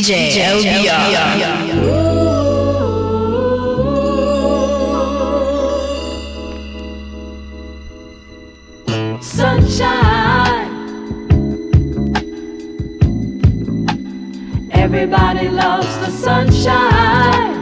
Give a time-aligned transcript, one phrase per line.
[0.00, 2.00] DJ, DJ
[9.20, 10.70] sunshine.
[14.72, 17.60] Everybody loves the sunshine.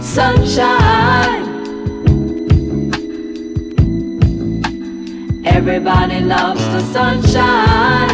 [0.00, 0.81] Sunshine.
[5.64, 8.08] Everybody loves the sunshine.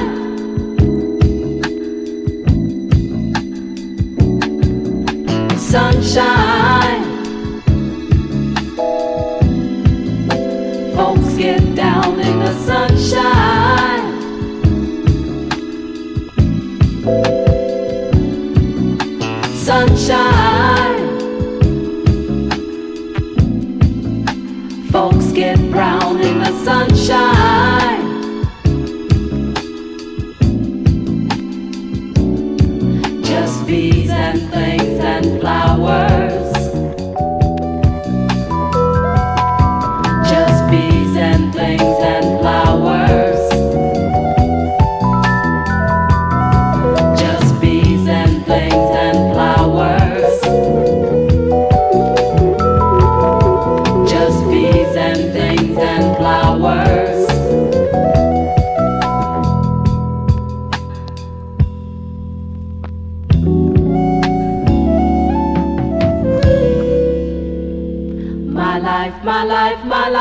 [5.57, 7.05] Sunshine.
[10.95, 14.05] Folks get down in the sunshine.
[19.57, 20.99] Sunshine.
[24.93, 27.78] Folks get brown in the sunshine shine.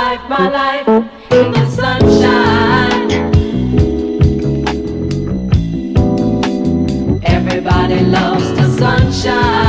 [0.07, 0.87] life, my life
[1.31, 3.11] in the sunshine.
[7.25, 9.66] Everybody loves the sunshine.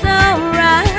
[0.00, 0.91] Alright.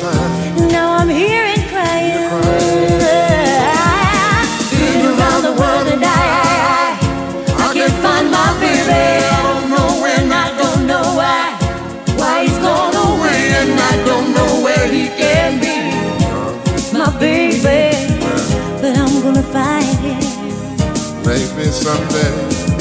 [0.00, 0.68] time.
[0.68, 2.16] Now I'm here and crying.
[2.32, 3.10] I've
[4.72, 6.52] Been around the world and I, I,
[7.58, 8.88] I, I can't find my baby.
[8.88, 11.44] I don't know when, I don't know why.
[12.16, 15.76] Why he's gone away and I don't know where he can be.
[16.96, 17.92] My baby,
[18.80, 20.22] but I'm gonna find him.
[21.26, 22.71] Maybe someday.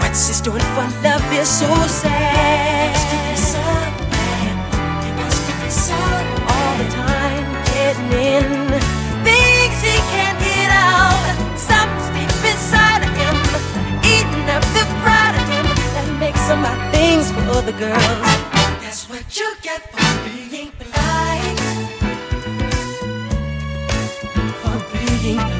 [0.00, 2.96] What's this doing for love is so sad.
[5.92, 8.44] All the time getting in
[9.24, 11.24] things he can't get out.
[11.56, 13.36] Something deep inside of him,
[14.04, 15.34] eating up the pride
[15.94, 18.02] that makes him things for other girls.
[18.82, 21.58] That's what you get for being blind.
[24.60, 24.78] For
[25.22, 25.59] being.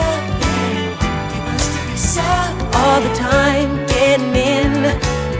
[2.81, 4.73] all the time, getting in.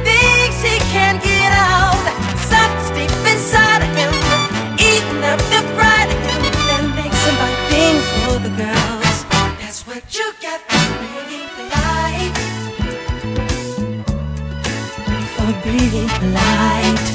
[0.06, 2.04] Thinks he can't get out.
[2.52, 4.14] Something's deep inside of him
[4.78, 6.10] eating up the pride
[6.70, 9.18] that makes somebody things for the girls.
[9.60, 10.86] That's what you get for
[11.30, 12.36] being polite.
[15.36, 17.11] For being polite.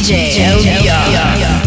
[0.00, 1.57] DJ.